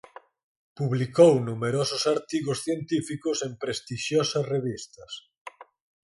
[0.79, 5.11] Publicou numerosos artigos científicos en prestixiosas revistas.